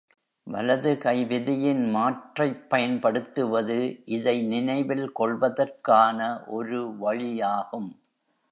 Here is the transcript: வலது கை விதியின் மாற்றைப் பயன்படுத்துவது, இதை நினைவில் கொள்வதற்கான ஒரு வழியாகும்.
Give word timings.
வலது 0.47 0.97
கை 0.97 1.25
விதியின் 1.25 1.89
மாற்றைப் 1.89 2.69
பயன்படுத்துவது, 2.69 3.77
இதை 4.07 4.41
நினைவில் 4.47 5.11
கொள்வதற்கான 5.11 6.19
ஒரு 6.49 6.81
வழியாகும். 7.01 7.91